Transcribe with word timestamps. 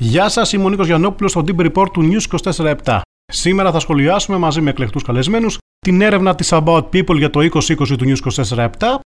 Γεια 0.00 0.28
σας, 0.28 0.52
είμαι 0.52 0.64
ο 0.64 0.68
Νίκος 0.68 0.86
Γιαννόπουλος 0.86 1.30
στο 1.30 1.44
Deep 1.46 1.66
Report 1.66 1.90
του 1.92 2.10
News 2.10 2.38
24-7. 2.84 3.00
Σήμερα 3.32 3.72
θα 3.72 3.78
σχολιάσουμε 3.78 4.38
μαζί 4.38 4.60
με 4.60 4.70
εκλεκτούς 4.70 5.02
καλεσμένους 5.02 5.58
την 5.78 6.00
έρευνα 6.00 6.34
της 6.34 6.48
About 6.52 6.84
People 6.92 7.16
για 7.16 7.30
το 7.30 7.40
2020 7.40 7.96
του 7.98 8.04
News 8.04 8.42
24-7 8.56 8.68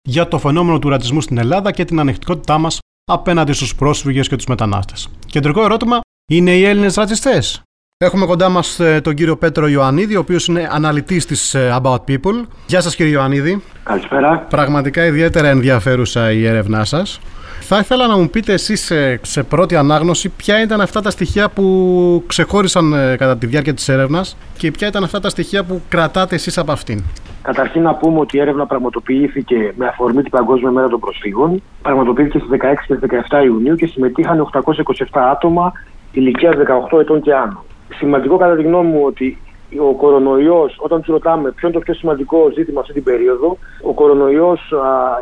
για 0.08 0.28
το 0.28 0.38
φαινόμενο 0.38 0.78
του 0.78 0.88
ρατσισμού 0.88 1.20
στην 1.20 1.38
Ελλάδα 1.38 1.72
και 1.72 1.84
την 1.84 2.00
ανεκτικότητά 2.00 2.58
μας 2.58 2.78
απέναντι 3.04 3.52
στους 3.52 3.74
πρόσφυγες 3.74 4.28
και 4.28 4.36
τους 4.36 4.46
μετανάστες. 4.46 5.08
Κεντρικό 5.26 5.64
ερώτημα, 5.64 6.00
είναι 6.32 6.50
οι 6.56 6.64
Έλληνες 6.64 6.94
ρατσιστές; 6.94 7.62
Έχουμε 8.04 8.26
κοντά 8.26 8.48
μας 8.48 8.80
ε, 8.80 9.00
τον 9.00 9.14
κύριο 9.14 9.36
Πέτρο 9.36 9.68
Ιωαννίδη, 9.68 10.16
ο 10.16 10.20
οποίος 10.20 10.46
είναι 10.46 10.68
αναλυτής 10.70 11.26
της 11.26 11.54
ε, 11.54 11.78
About 11.82 12.00
People. 12.08 12.44
Γεια 12.66 12.80
σας, 12.80 12.96
κύριε 12.96 13.12
Ιωαννίδη. 13.12 13.62
Καλησπέρα. 13.82 14.46
Πραγματικά 14.48 15.04
ιδιαίτερα 15.04 15.48
ενδιαφέρουσα 15.48 16.32
η 16.32 16.46
έρευνά 16.46 16.84
σας. 16.84 17.20
Θα 17.60 17.78
ήθελα 17.78 18.06
να 18.06 18.16
μου 18.16 18.30
πείτε 18.30 18.52
εσείς 18.52 18.92
σε 19.22 19.42
πρώτη 19.42 19.76
ανάγνωση 19.76 20.28
ποια 20.28 20.62
ήταν 20.62 20.80
αυτά 20.80 21.00
τα 21.00 21.10
στοιχεία 21.10 21.48
που 21.48 22.24
ξεχώρισαν 22.26 22.92
ε, 22.92 23.16
κατά 23.16 23.36
τη 23.36 23.46
διάρκεια 23.46 23.74
της 23.74 23.88
έρευνας 23.88 24.36
και 24.56 24.70
ποια 24.70 24.88
ήταν 24.88 25.04
αυτά 25.04 25.20
τα 25.20 25.28
στοιχεία 25.28 25.64
που 25.64 25.82
κρατάτε 25.88 26.34
εσείς 26.34 26.58
από 26.58 26.72
αυτήν; 26.72 27.02
Καταρχήν 27.42 27.82
να 27.82 27.94
πούμε 27.94 28.20
ότι 28.20 28.36
η 28.36 28.40
έρευνα 28.40 28.66
πραγματοποιήθηκε 28.66 29.72
με 29.76 29.86
αφορμή 29.86 30.22
την 30.22 30.30
Παγκόσμια 30.30 30.70
Μέρα 30.70 30.88
των 30.88 31.00
Προσφύγων. 31.00 31.62
Πραγματοποιήθηκε 31.82 32.38
στις 32.38 32.50
16 32.50 32.74
και 32.86 33.24
17 33.30 33.44
Ιουνίου 33.44 33.74
και 33.74 33.86
συμμετείχαν 33.86 34.50
827 34.52 35.20
άτομα 35.30 35.72
ηλικίας 36.12 36.54
18 36.92 37.00
ετών 37.00 37.20
και 37.20 37.34
άνω. 37.34 37.64
Σημαντικό 37.94 38.36
κατά 38.36 38.56
τη 38.56 38.62
γνώμη 38.62 38.88
μου 38.88 39.02
ότι 39.04 39.38
ο 39.78 39.94
κορονοϊός, 39.94 40.76
όταν 40.78 40.98
τους 40.98 41.08
ρωτάμε 41.08 41.50
ποιο 41.50 41.68
είναι 41.68 41.76
το 41.76 41.82
πιο 41.84 41.94
σημαντικό 41.94 42.50
ζήτημα 42.54 42.80
αυτή 42.80 42.92
την 42.92 43.02
περίοδο, 43.02 43.58
ο 43.82 43.92
κορονοϊός 43.92 44.72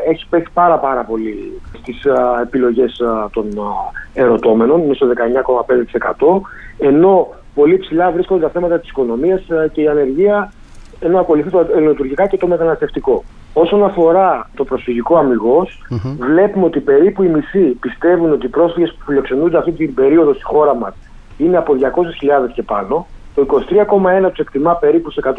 έχει 0.09 0.27
πέσει 0.29 0.47
πάρα 0.55 0.79
πάρα 0.79 1.05
πολύ 1.05 1.61
στις 1.79 2.07
α, 2.07 2.41
επιλογές 2.43 3.03
των 3.33 3.47
ερωτώμενων, 4.15 4.83
είναι 4.83 4.95
στο 4.95 5.07
19,5%, 6.79 6.87
ενώ 6.87 7.29
πολύ 7.55 7.79
ψηλά 7.79 8.11
βρίσκονται 8.11 8.43
τα 8.43 8.49
θέματα 8.49 8.79
της 8.79 8.89
οικονομίας 8.89 9.43
και 9.73 9.81
η 9.81 9.89
ανεργία 9.89 10.53
ενώ 11.01 11.19
ακολουθεί 11.19 11.51
το 11.51 11.67
ελληνοτουρκικά 11.75 12.27
και 12.27 12.37
το 12.37 12.47
μεταναστευτικό. 12.47 13.25
Όσον 13.53 13.85
αφορά 13.85 14.51
το 14.55 14.65
προσφυγικό 14.65 15.17
βλέπουμε 16.19 16.65
ότι 16.65 16.81
περίπου 16.81 17.23
οι 17.23 17.29
μισοί 17.29 17.65
πιστεύουν 17.81 18.33
ότι 18.33 18.47
οι 18.47 18.49
πρόσφυγες 18.49 18.95
που 18.95 19.05
φιλοξενούνται 19.05 19.59
αυτή 19.59 19.73
την 19.73 19.95
περίοδο 19.95 20.35
στη 20.35 20.45
χώρα 20.45 20.75
μας 20.75 20.95
είναι 21.37 21.57
από 21.57 21.75
200.000 21.75 22.53
και 22.55 22.63
πάνω. 22.63 23.07
Το 23.39 23.47
23,1% 24.25 24.29
τους 24.29 24.39
εκτιμά 24.39 24.75
περίπου 24.75 25.11
σε 25.11 25.21
100.000, 25.25 25.33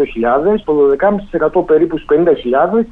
το 0.66 0.74
12,5% 1.60 1.66
περίπου 1.66 1.98
στις 1.98 2.08
50.000 2.80 2.86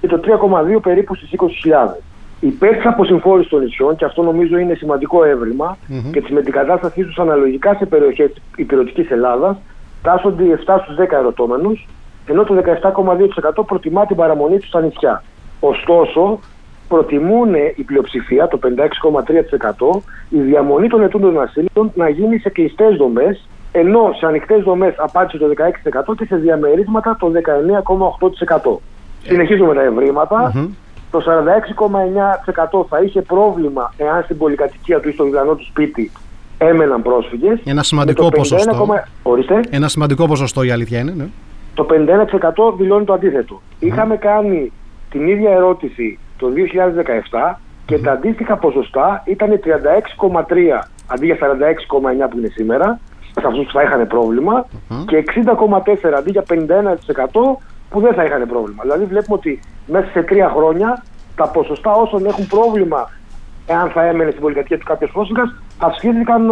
και 0.00 0.06
το 0.06 0.20
3,2% 0.24 0.80
περίπου 0.82 1.14
στις 1.14 1.30
20.000. 1.32 2.00
Υπέρ 2.40 2.76
τη 2.76 2.88
αποσυμφόρηση 2.88 3.48
των 3.48 3.62
νησιών, 3.62 3.96
και 3.96 4.04
αυτό 4.04 4.22
νομίζω 4.22 4.58
είναι 4.58 4.74
σημαντικό 4.74 5.24
και 6.12 6.20
τη 6.20 6.32
μετικατάστασή 6.32 7.04
τους 7.04 7.18
αναλογικά 7.18 7.74
σε 7.74 7.86
περιοχές 7.86 8.32
υπηρετικής 8.56 9.10
Ελλάδας, 9.10 9.56
τάσσονται 10.02 10.44
7 10.66 10.78
στους 10.82 10.96
10 10.96 11.16
ερωτώμενους, 11.16 11.88
ενώ 12.26 12.44
το 12.44 12.54
17,2% 12.54 13.64
προτιμά 13.66 14.06
την 14.06 14.16
παραμονή 14.16 14.58
τους 14.58 14.68
στα 14.68 14.80
νησιά. 14.80 15.22
Ωστόσο, 15.60 16.38
προτιμούν 16.88 17.54
η 17.76 17.82
πλειοψηφία, 17.82 18.48
το 18.48 18.58
56,3%, 18.58 20.02
η 20.28 20.40
διαμονή 20.40 20.88
των 20.88 21.02
ετούντων 21.02 21.40
ασύλων 21.40 21.92
να 21.94 22.08
γίνει 22.08 22.38
σε 22.38 22.48
κλειστές 22.48 22.96
δομές, 22.96 23.48
ενώ 23.76 24.12
σε 24.18 24.26
ανοιχτές 24.26 24.62
δομές 24.62 24.94
απάντησε 24.96 25.38
το 25.38 25.46
16% 26.10 26.14
και 26.16 26.24
σε 26.24 26.36
διαμερίσματα 26.36 27.16
το 27.20 27.32
19,8%. 28.66 28.78
Συνεχίζουμε 29.22 29.74
τα 29.74 29.82
ευρήματα. 29.82 30.52
Το 31.10 31.20
46,9% 32.80 32.86
θα 32.88 33.02
είχε 33.02 33.22
πρόβλημα 33.22 33.92
εάν 33.96 34.22
στην 34.22 34.38
πολυκατοικία 34.38 35.00
του 35.00 35.08
ή 35.08 35.12
στο 35.12 35.24
διπλανό 35.24 35.54
του 35.54 35.64
σπίτι 35.64 36.10
έμεναν 36.58 37.02
πρόσφυγες. 37.02 37.60
Ένα 37.64 37.82
σημαντικό 37.82 38.28
ποσοστό. 38.28 38.86
Ένα 39.70 39.88
σημαντικό 39.88 40.26
ποσοστό 40.26 40.62
η 40.62 40.70
αλήθεια 40.70 40.98
είναι. 40.98 41.12
Ναι. 41.16 41.26
Το 41.74 41.86
51% 42.70 42.76
δηλώνει 42.76 43.04
το 43.04 43.12
αντίθετο. 43.12 43.62
Είχαμε 43.78 44.16
κάνει 44.16 44.72
την 45.10 45.28
ίδια 45.28 45.50
ερώτηση 45.50 46.18
το 46.36 46.46
2017 47.50 47.58
και 47.86 47.98
τα 47.98 48.12
αντίστοιχα 48.12 48.56
ποσοστά 48.56 49.22
ήταν 49.26 49.60
36,3 49.64 50.88
αντί 51.06 51.26
για 51.26 51.36
46,9 51.40 52.30
που 52.30 52.38
είναι 52.38 52.48
σήμερα, 52.54 53.00
σε 53.40 53.46
αυτούς 53.46 53.66
που 53.66 53.72
θα 53.72 53.82
είχαν 53.82 54.06
πρόβλημα, 54.06 54.66
και 55.06 55.16
60,4 55.16 56.12
αντί 56.18 56.30
για 56.30 56.44
51% 56.48 57.58
που 57.90 58.00
δεν 58.00 58.14
θα 58.14 58.24
είχαν 58.24 58.46
πρόβλημα. 58.48 58.82
Δηλαδή 58.82 59.04
βλέπουμε 59.04 59.36
ότι 59.36 59.60
μέσα 59.86 60.06
σε 60.12 60.22
τρία 60.22 60.48
χρόνια 60.48 61.02
τα 61.36 61.48
ποσοστά 61.48 61.92
όσων 61.92 62.26
έχουν 62.26 62.46
πρόβλημα 62.46 63.10
εάν 63.66 63.90
θα 63.90 64.04
έμενε 64.04 64.30
στην 64.30 64.42
πολυκατοικία 64.42 64.78
του 64.78 64.84
κάποιος 64.84 65.10
πρόσφυγας 65.10 65.54
αυξήθηκαν 65.78 66.50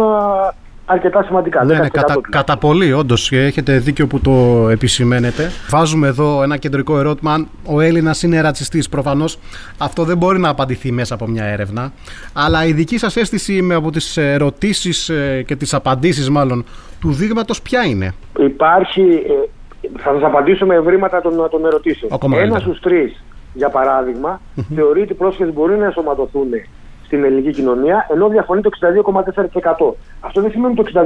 αρκετά 0.85 1.23
σημαντικά. 1.23 1.63
Ναι, 1.63 1.77
ναι 1.77 1.87
κατα, 1.89 2.15
κατά 2.29 2.57
πολύ, 2.57 2.93
όντως. 2.93 3.31
Έχετε 3.31 3.77
δίκιο 3.77 4.07
που 4.07 4.19
το 4.19 4.67
επισημαίνετε. 4.69 5.51
Βάζουμε 5.69 6.07
εδώ 6.07 6.43
ένα 6.43 6.57
κεντρικό 6.57 6.99
ερώτημα. 6.99 7.33
Αν 7.33 7.47
ο 7.65 7.81
Έλληνας 7.81 8.23
είναι 8.23 8.41
ρατσιστής, 8.41 8.89
προφανώς 8.89 9.39
αυτό 9.77 10.03
δεν 10.03 10.17
μπορεί 10.17 10.39
να 10.39 10.49
απαντηθεί 10.49 10.91
μέσα 10.91 11.13
από 11.13 11.27
μια 11.27 11.43
έρευνα. 11.43 11.91
Αλλά 12.33 12.65
η 12.65 12.71
δική 12.71 12.97
σας 12.97 13.15
αίσθηση 13.15 13.61
με 13.61 13.73
από 13.73 13.91
τις 13.91 14.17
ερωτήσεις 14.17 15.09
ε, 15.09 15.43
και 15.47 15.55
τις 15.55 15.73
απαντήσεις, 15.73 16.29
μάλλον, 16.29 16.65
του 16.99 17.11
δείγματος, 17.11 17.61
ποια 17.61 17.85
είναι; 17.85 18.13
Υπάρχει. 18.39 19.01
Ε, 19.01 19.89
θα 19.97 20.13
σας 20.13 20.23
απαντήσω 20.23 20.65
με 20.65 20.75
ευρήματα 20.75 21.21
των, 21.21 21.49
των 21.51 21.65
ερωτήσεων. 21.65 22.11
Ένα 22.31 22.59
στους 22.59 22.79
τρεις, 22.79 23.23
για 23.53 23.69
παράδειγμα, 23.69 24.41
θεωρεί 24.75 25.01
ότι 25.01 25.11
οι 25.11 25.15
πρόσφυγες 25.15 25.53
μπορεί 25.53 25.77
να 25.77 25.85
ενσωματωθούν 25.85 26.47
στην 27.13 27.25
ελληνική 27.25 27.51
κοινωνία, 27.51 28.07
ενώ 28.11 28.27
διαφωνεί 28.27 28.61
το 28.61 28.69
62,4%. 28.79 29.93
Αυτό 30.19 30.41
δεν 30.41 30.51
σημαίνει 30.51 30.73
ότι 30.77 30.91
το 30.91 31.01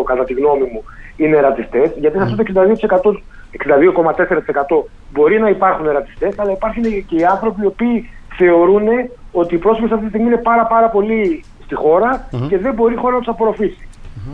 62,4% 0.00 0.04
κατά 0.04 0.24
τη 0.24 0.32
γνώμη 0.32 0.66
μου 0.72 0.82
είναι 1.16 1.40
ρατσιστές, 1.40 1.90
γιατί 1.96 2.16
σε 2.18 2.22
αυτό 2.22 2.36
το 2.36 3.20
62,4% 3.50 4.84
μπορεί 5.12 5.38
να 5.40 5.48
υπάρχουν 5.48 5.86
ρατσιστές, 5.90 6.38
αλλά 6.38 6.52
υπάρχουν 6.52 6.82
και 6.82 7.16
οι 7.16 7.24
άνθρωποι 7.24 7.62
οι 7.62 7.66
οποίοι 7.66 8.08
θεωρούν 8.36 8.86
ότι 9.32 9.54
οι 9.54 9.58
πρόσφυγε 9.58 9.94
αυτή 9.94 10.04
τη 10.04 10.08
στιγμή 10.08 10.26
είναι 10.26 10.42
πάρα, 10.42 10.66
πάρα 10.66 10.88
πολύ 10.88 11.44
στη 11.64 11.74
χώρα 11.74 12.28
και 12.48 12.58
δεν 12.58 12.74
μπορεί 12.74 12.94
η 12.94 12.96
χώρα 12.96 13.12
να 13.12 13.18
τους 13.18 13.28
απορροφήσει. 13.28 13.88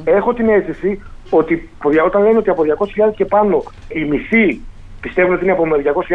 Έχω 0.04 0.34
την 0.34 0.48
αίσθηση 0.48 1.02
ότι 1.30 1.68
όταν 2.04 2.22
λένε 2.22 2.38
ότι 2.38 2.50
από 2.50 2.62
200.000 3.06 3.14
και 3.16 3.24
πάνω 3.24 3.62
η 3.88 4.04
μισή 4.04 4.60
πιστεύουν 5.00 5.34
ότι 5.34 5.44
είναι 5.44 5.52
από 5.52 5.64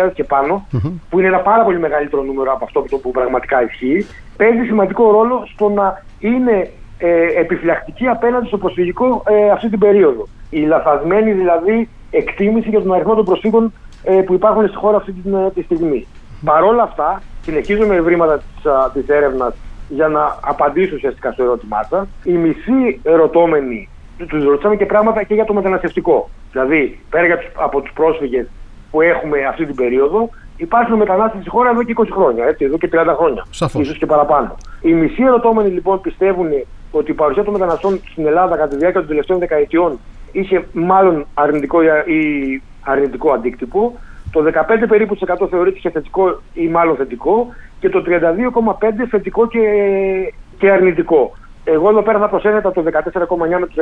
200.000 0.06 0.12
και 0.14 0.24
πάνω, 0.24 0.68
που 1.10 1.20
είναι 1.20 1.28
ένα 1.28 1.40
πάρα 1.40 1.64
πολύ 1.64 1.80
μεγαλύτερο 1.80 2.24
νούμερο 2.24 2.52
από 2.52 2.66
αυτό 2.66 2.98
που 2.98 3.12
πραγματικά 3.12 3.64
ισχύει, 3.64 4.06
παίζει 4.38 4.66
σημαντικό 4.66 5.12
ρόλο 5.12 5.48
στο 5.54 5.70
να 5.70 6.04
είναι 6.20 6.70
ε, 6.98 7.40
επιφυλακτική 7.40 8.08
απέναντι 8.08 8.48
στο 8.48 8.58
προσφυγικό 8.58 9.24
ε, 9.28 9.50
αυτή 9.50 9.70
την 9.70 9.80
περίοδο. 9.80 10.28
Η 10.50 10.60
λαθασμένη 10.60 11.32
δηλαδή 11.32 11.90
εκτίμηση 12.12 12.70
για 12.70 12.82
τον 12.82 12.94
αριθμό 12.94 13.16
των 13.16 13.26
προσφύγων 13.26 13.74
ε, 14.04 14.14
που 14.14 14.34
υπάρχουν 14.34 14.68
στη 14.68 14.78
χώρα 14.78 14.98
αυτή 14.98 15.12
τη, 15.12 15.30
ε, 15.30 15.50
τη 15.54 15.62
στιγμή. 15.62 16.08
Παρ' 16.46 16.64
όλα 16.64 16.84
αυτά, 16.84 17.22
συνεχίζουμε 17.42 17.96
ευρήματα 17.96 18.42
της 18.94 19.08
έρευνας 19.08 19.54
για 19.90 20.08
να 20.08 20.38
απαντήσω 20.42 20.96
ουσιαστικά 20.96 21.32
στο 21.32 21.44
ερώτημά 21.44 21.84
σας. 21.90 22.08
Οι 22.24 22.32
μισοί 22.32 23.00
ερωτώμενοι 23.04 23.90
τους 24.28 24.44
ρωτήσαμε 24.44 24.76
και 24.76 24.86
πράγματα 24.86 25.24
και 25.24 25.34
για 25.34 25.46
το 25.46 25.54
μεταναστευτικό. 25.54 26.30
Δηλαδή, 26.52 27.00
πέρα 27.10 27.40
από 27.54 27.82
τους 27.82 27.94
πρόσφυγες 27.94 28.48
που 28.94 29.02
έχουμε 29.02 29.46
αυτή 29.46 29.66
την 29.66 29.76
περίοδο, 29.76 30.30
υπάρχουν 30.58 30.96
μετανάστες 30.98 31.42
στη 31.42 31.50
χώρα 31.50 31.70
εδώ 31.70 31.84
και 31.84 31.94
20 31.98 32.04
χρόνια, 32.12 32.46
έτσι, 32.46 32.66
εδώ 32.66 32.78
και 32.78 32.90
30 32.94 33.16
χρόνια. 33.18 33.46
ίσως 33.80 33.98
και 33.98 34.06
παραπάνω. 34.06 34.56
Οι 34.82 34.94
μισοί 34.94 35.24
ερωτώμενοι 35.24 35.70
λοιπόν 35.70 36.02
πιστεύουν 36.02 36.48
ότι 36.92 37.12
η 37.12 37.14
παρουσία 37.14 37.44
των 37.44 37.54
μεταναστών 37.54 38.00
στην 38.12 38.26
Ελλάδα 38.26 38.56
κατά 38.56 38.68
τη 38.68 38.76
διάρκεια 38.76 39.00
των 39.00 39.10
τελευταίων 39.10 39.40
δεκαετιών 39.40 40.00
είχε 40.32 40.68
μάλλον 40.74 41.26
αρνητικό 41.34 41.82
ή 42.06 42.62
αρνητικό 42.84 43.32
αντίκτυπο. 43.32 44.00
Το 44.32 44.44
15 44.54 44.86
περίπου 44.88 45.16
θεωρείται 45.50 45.78
είχε 45.78 45.90
θετικό 45.90 46.42
ή 46.54 46.68
μάλλον 46.68 46.96
θετικό 46.96 47.48
και 47.80 47.90
το 47.90 48.04
32,5 48.08 48.14
θετικό 49.10 49.48
και, 49.48 49.60
και 50.58 50.72
αρνητικό. 50.72 51.32
Εγώ 51.64 51.90
εδώ 51.90 52.02
πέρα 52.02 52.20
θα 52.20 52.30
προσέθετα 52.30 52.72
το 52.72 52.84
14,9 52.86 53.60
με 53.60 53.68
το 53.68 53.74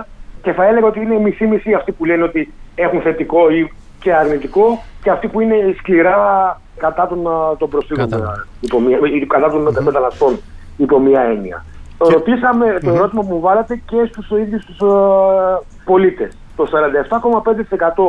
32,3 0.00 0.04
και 0.42 0.52
θα 0.52 0.64
έλεγα 0.66 0.86
ότι 0.86 1.00
είναι 1.00 1.18
μισή-μισή 1.18 1.72
αυτοί 1.72 1.92
που 1.92 2.04
λένε 2.04 2.22
ότι 2.22 2.52
έχουν 2.74 3.00
θετικό 3.00 3.50
ή 3.50 3.70
και 4.00 4.14
αρνητικό 4.14 4.82
και 5.02 5.10
αυτοί 5.10 5.28
που 5.28 5.40
είναι 5.40 5.74
σκληρά 5.78 6.60
κατά 6.76 7.06
των, 7.06 7.22
των 7.58 7.68
προσφύγων, 7.68 8.10
κατά, 8.10 8.46
υπό 8.60 8.80
μία, 8.80 8.98
κατά 9.26 9.50
των 9.50 9.68
mm-hmm. 9.68 9.82
μεταναστών, 9.82 10.38
υπό 10.76 10.98
μία 10.98 11.20
έννοια. 11.20 11.64
Και... 11.98 12.12
Ρωτήσαμε 12.12 12.66
mm-hmm. 12.76 12.84
το 12.84 12.90
ερώτημα 12.90 13.22
που 13.22 13.34
μου 13.34 13.40
βάλατε 13.40 13.82
και 13.86 14.08
στους 14.12 14.30
ίδιους 14.30 14.64
τους 14.64 14.76
uh, 14.80 15.62
πολίτες. 15.84 16.36
Το 16.56 16.66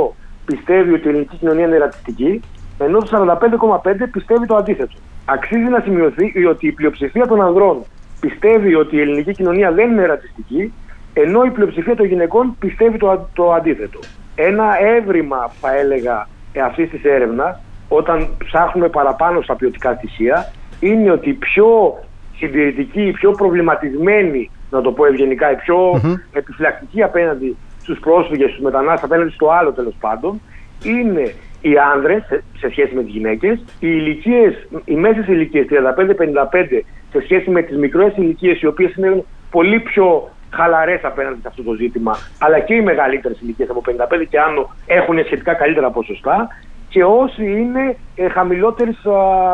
47,5% 0.09 0.15
πιστεύει 0.45 0.93
ότι 0.93 1.07
η 1.07 1.09
ελληνική 1.09 1.37
κοινωνία 1.37 1.65
είναι 1.65 1.77
ρατσιστική, 1.77 2.41
ενώ 2.77 2.99
το 2.99 3.37
45,5% 3.83 3.93
πιστεύει 4.11 4.45
το 4.45 4.55
αντίθετο. 4.55 4.95
Αξίζει 5.25 5.69
να 5.69 5.79
σημειωθεί 5.79 6.45
ότι 6.45 6.67
η 6.67 6.71
πλειοψηφία 6.71 7.27
των 7.27 7.41
ανδρών 7.41 7.83
πιστεύει 8.19 8.75
ότι 8.75 8.95
η 8.95 8.99
ελληνική 8.99 9.33
κοινωνία 9.33 9.71
δεν 9.71 9.91
είναι 9.91 10.05
ρατσιστική, 10.05 10.73
ενώ 11.13 11.43
η 11.43 11.49
πλειοψηφία 11.49 11.95
των 11.95 12.05
γυναικών 12.05 12.55
πιστεύει 12.59 12.97
το, 12.97 13.27
το 13.33 13.53
αντίθετο. 13.53 13.99
Ένα 14.35 14.65
έβριμα, 14.95 15.51
θα 15.61 15.75
έλεγα, 15.75 16.27
αυτής 16.65 16.89
της 16.89 17.03
έρευνας, 17.03 17.59
όταν 17.87 18.27
ψάχνουμε 18.45 18.89
παραπάνω 18.89 19.41
στα 19.41 19.55
ποιοτικά 19.55 19.93
στοιχεία, 19.93 20.51
είναι 20.79 21.11
ότι 21.11 21.29
οι 21.29 21.33
πιο 21.33 21.99
συντηρητικοί, 22.37 23.01
οι 23.01 23.11
πιο 23.11 23.31
προβληματισμένοι 23.31 24.51
να 24.69 24.81
το 24.81 24.91
πω 24.91 25.05
ευγενικά, 25.05 25.51
η 25.51 25.55
πιο 25.55 26.01
επιφυλακτική 26.33 27.03
απέναντι 27.03 27.57
στους 27.81 27.99
πρόσφυγες, 27.99 28.49
στους 28.49 28.63
μετανάστες, 28.63 29.03
απέναντι 29.03 29.31
στο 29.31 29.49
άλλο 29.49 29.71
τέλος 29.71 29.95
πάντων, 29.99 30.41
είναι 30.83 31.33
οι 31.61 31.77
άνδρες 31.93 32.23
σε 32.57 32.69
σχέση 32.69 32.95
με 32.95 33.03
τις 33.03 33.11
γυναίκες, 33.11 33.59
οι 33.59 33.87
ηλικίες, 33.87 34.67
οι 34.85 34.95
μέσες 34.95 35.27
ηλικίες 35.27 35.65
35-55 35.65 36.85
σε 37.11 37.21
σχέση 37.23 37.49
με 37.49 37.61
τις 37.61 37.77
μικρές 37.77 38.17
ηλικίες 38.17 38.61
οι 38.61 38.65
οποίες 38.65 38.95
είναι 38.95 39.23
πολύ 39.51 39.79
πιο 39.79 40.29
χαλαρές 40.53 41.03
απέναντι 41.03 41.41
σε 41.41 41.47
αυτό 41.47 41.63
το 41.63 41.73
ζήτημα, 41.73 42.17
αλλά 42.39 42.59
και 42.59 42.73
οι 42.73 42.81
μεγαλύτερες 42.81 43.41
ηλικίες 43.41 43.69
από 43.69 43.81
55 43.85 44.25
και 44.29 44.39
άνω 44.39 44.69
έχουν 44.85 45.23
σχετικά 45.25 45.53
καλύτερα 45.53 45.89
ποσοστά 45.89 46.47
και 46.89 47.03
όσοι 47.03 47.43
είναι 47.43 47.97
ε, 48.15 48.29
χαμηλότερης 48.29 48.97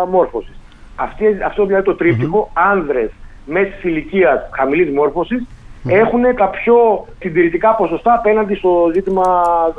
μόρφωσης. 0.09 0.55
Αυτό 1.45 1.65
δηλαδή 1.65 1.83
το 1.85 1.95
τρίπτυχο, 1.95 2.49
mm-hmm. 2.49 2.61
άνδρες 2.71 3.09
μέσης 3.45 3.83
ηλικίας 3.83 4.49
χαμηλής 4.51 4.93
μόρφωσης, 4.93 5.47
έχουν 5.87 6.35
τα 6.35 6.49
πιο 6.49 7.07
συντηρητικά 7.19 7.75
ποσοστά 7.75 8.13
απέναντι 8.13 8.55
στο 8.55 8.91
ζήτημα 8.93 9.23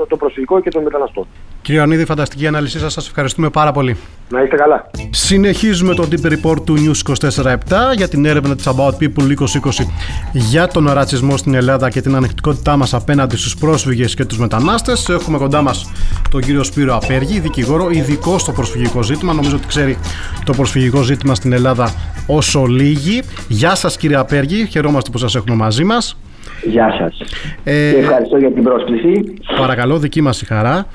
το 0.09 0.17
προσφυγικό 0.17 0.61
και 0.61 0.70
των 0.70 0.82
μεταναστών. 0.82 1.26
Κύριε 1.62 1.81
Ανίδη, 1.81 2.05
φανταστική 2.05 2.46
ανάλυση 2.46 2.78
σας. 2.78 2.93
Σα 2.93 3.00
ευχαριστούμε 3.00 3.50
πάρα 3.50 3.72
πολύ. 3.72 3.96
Να 4.31 4.43
είστε 4.43 4.56
καλά. 4.56 4.90
Συνεχίζουμε 5.10 5.94
το 5.94 6.08
Deep 6.10 6.26
Report 6.26 6.64
του 6.64 6.75
News 6.76 7.14
24-7 7.14 7.55
για 7.96 8.08
την 8.08 8.25
έρευνα 8.25 8.56
της 8.56 8.69
About 8.69 8.93
People 9.02 9.22
2020 9.22 9.87
για 10.32 10.66
τον 10.66 10.90
ρατσισμό 10.93 11.37
στην 11.37 11.55
Ελλάδα 11.55 11.90
και 11.90 12.00
την 12.00 12.14
ανεκτικότητά 12.14 12.76
μας 12.76 12.94
απέναντι 12.94 13.37
στους 13.37 13.56
πρόσφυγες 13.56 14.14
και 14.14 14.25
τους 14.25 14.38
μετανάστες. 14.38 15.08
Έχουμε 15.08 15.38
κοντά 15.38 15.62
μας 15.62 15.90
τον 16.31 16.40
κύριο 16.40 16.62
Σπύρο 16.62 16.94
Απέργη, 16.96 17.40
δικηγόρο, 17.40 17.90
ειδικό 17.90 18.38
στο 18.38 18.52
προσφυγικό 18.52 19.02
ζήτημα. 19.02 19.32
Νομίζω 19.32 19.56
ότι 19.56 19.66
ξέρει 19.66 19.99
το 20.44 20.52
προσφυγικό 20.52 21.02
ζήτημα 21.02 21.34
στην 21.34 21.52
Ελλάδα 21.52 21.94
όσο 22.26 22.64
λίγοι. 22.64 23.22
Γεια 23.49 23.75
σας, 23.75 23.96
κύριε 23.96 24.16
Απέργη. 24.16 24.66
Χαιρόμαστε 24.66 25.10
που 25.10 25.19
σας 25.19 25.34
έχουμε 25.34 25.56
μαζί 25.56 25.84
μας. 25.84 26.16
Γεια 26.62 26.94
σας. 26.99 27.20
Ε, 27.64 27.90
και 27.90 27.99
ευχαριστώ 27.99 28.37
για 28.37 28.52
την 28.52 28.62
πρόσκληση. 28.62 29.34
Παρακαλώ, 29.58 29.99
δική 29.99 30.20
μας 30.20 30.40
η 30.40 30.44
χαρά. 30.46 30.87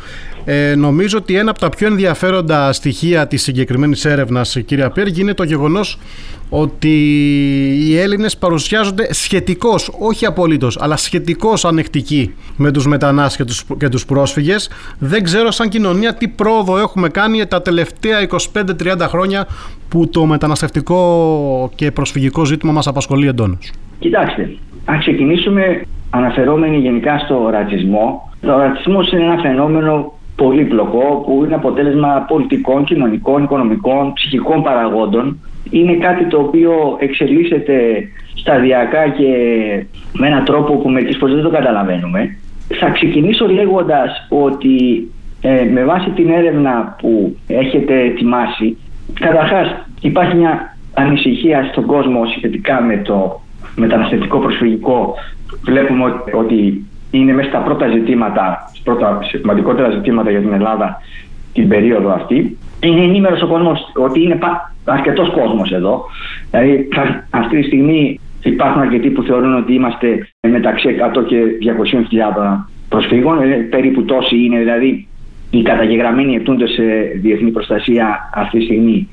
Ε, 0.46 0.76
νομίζω 0.76 1.18
ότι 1.18 1.36
ένα 1.36 1.50
από 1.50 1.60
τα 1.60 1.70
πιο 1.70 1.88
ενδιαφέροντα 1.88 2.74
στοιχεία 2.74 3.28
της 3.28 3.42
συγκεκριμένης 3.44 4.06
έρευνας, 4.06 4.58
κύριε 4.66 4.84
Απέργη, 4.84 5.22
είναι 5.22 5.34
το 5.34 5.44
γεγονός 5.44 5.98
ότι 6.50 6.90
οι 7.88 7.98
Έλληνες 7.98 8.38
παρουσιάζονται 8.38 9.14
σχετικώς, 9.14 9.92
όχι 10.00 10.26
απολύτως, 10.26 10.78
αλλά 10.82 10.98
σχετικώς 10.98 11.66
ανεκτικοί 11.66 12.34
με 12.58 12.72
τους 12.72 12.88
μετανάστες 12.88 13.36
και 13.36 13.44
τους, 13.44 13.66
και 13.78 13.90
τους 13.90 14.06
πρόσφυγες. 14.06 14.70
Δεν 15.00 15.24
ξέρω 15.24 15.52
σαν 15.52 15.70
κοινωνία 15.70 16.14
τι 16.14 16.28
πρόοδο 16.28 16.78
έχουμε 16.78 17.10
κάνει 17.10 17.46
τα 17.46 17.62
τελευταία 17.62 18.22
25-30 18.22 19.08
χρόνια 19.08 19.48
που 19.90 20.10
το 20.10 20.26
μεταναστευτικό 20.26 21.72
και 21.76 21.92
προσφυγικό 21.92 22.46
ζήτημα 22.46 22.72
μας 22.72 22.88
απασχολεί 22.88 23.28
εντόνως. 23.28 23.72
Κοιτάξτε, 24.00 24.56
αν 24.86 25.00
ξεκινήσουμε 25.00 25.82
αναφερόμενοι 26.10 26.78
γενικά 26.78 27.18
στο 27.18 27.50
ρατσισμό. 27.52 28.32
Ο 28.44 28.58
ρατσισμός 28.58 29.12
είναι 29.12 29.24
ένα 29.24 29.42
φαινόμενο 29.42 30.14
πολύπλοκο 30.36 31.24
που 31.26 31.42
είναι 31.46 31.56
αποτέλεσμα 31.56 32.26
πολιτικών, 32.28 32.84
κοινωνικών, 32.84 33.44
οικονομικών, 33.44 34.14
ψυχικών 34.14 34.64
παραγόντων. 34.64 35.40
Είναι 35.70 35.94
κάτι 35.94 36.26
το 36.26 36.40
οποίο 36.40 36.98
εξελίσσεται 37.00 37.76
σταδιακά 38.36 39.10
και 39.10 39.28
με 40.14 40.28
έναν 40.28 40.44
τρόπο 40.44 40.74
που 40.74 40.90
μερικές 40.90 41.18
φορές 41.18 41.36
δεν 41.36 41.44
το 41.44 41.50
καταλαβαίνουμε. 41.50 42.38
Θα 42.80 42.90
ξεκινήσω 42.90 43.48
λέγοντας 43.48 44.28
ότι 44.30 45.08
ε, 45.42 45.64
με 45.64 45.84
βάση 45.84 46.10
την 46.10 46.30
έρευνα 46.30 46.96
που 47.00 47.38
έχετε 47.48 48.00
ετοιμάσει, 48.00 48.78
καταρχάς 49.20 49.88
υπάρχει 50.02 50.36
μια 50.36 50.78
ανησυχία 50.94 51.70
στον 51.72 51.86
κόσμο 51.86 52.26
σχετικά 52.38 52.82
με 52.82 52.98
το 52.98 53.42
μεταναστευτικό 53.76 54.40
προσφυγικό. 54.40 55.16
Βλέπουμε 55.64 56.04
ότι 56.34 56.86
είναι 57.18 57.34
μέσα 57.34 57.50
στα 57.50 57.60
πρώτα 57.60 57.88
ζητήματα, 57.88 58.72
πρώτα 58.84 59.20
σημαντικότερα 59.24 59.90
ζητήματα 59.90 60.30
για 60.30 60.40
την 60.40 60.54
Ελλάδα 60.54 61.02
την 61.54 61.68
περίοδο 61.68 62.12
αυτή. 62.12 62.58
Είναι 62.80 63.02
ενήμερος 63.02 63.42
ο 63.42 63.48
κόσμος 63.48 63.92
ότι 63.96 64.24
είναι 64.24 64.40
αρκετός 64.86 65.30
κόσμος 65.30 65.72
εδώ. 65.72 66.06
Δηλαδή, 66.52 66.88
αυτή 67.30 67.60
τη 67.60 67.64
στιγμή 67.64 68.20
υπάρχουν 68.44 68.82
αρκετοί 68.82 69.10
που 69.10 69.24
θεωρούν 69.24 69.56
ότι 69.56 69.74
είμαστε 69.74 70.28
μεταξύ 70.42 70.96
100 71.16 71.26
και 71.26 71.38
200.000 72.46 72.68
προσφύγων. 72.90 73.42
Ε, 73.42 73.56
περίπου 73.70 74.04
τόσοι 74.04 74.44
είναι, 74.44 74.58
δηλαδή 74.58 75.08
οι 75.50 75.62
καταγεγραμμένοι 75.62 76.36
ετούνται 76.36 76.68
σε 76.68 76.84
διεθνή 77.22 77.52
προστασία 77.52 78.30
αυτή 78.34 78.58
τη 78.58 78.64
στιγμή 78.64 79.10